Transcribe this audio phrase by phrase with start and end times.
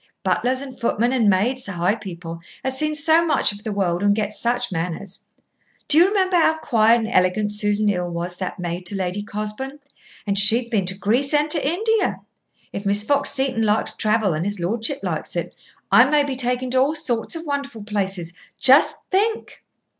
[0.23, 4.01] Butlers and footmen and maids to high people has seen so much of the world
[4.01, 5.25] and get such manners.
[5.87, 9.21] Do you remember how quiet and elegant Susan Hill was that was maid to Lady
[9.21, 9.77] Cosbourne?
[10.25, 12.21] And she'd been to Greece and to India.
[12.73, 15.53] If Miss Fox Seton likes travel and his lordship likes it,
[15.91, 18.33] I may be taken to all sorts of wonderful places.
[18.59, 19.63] Just think!"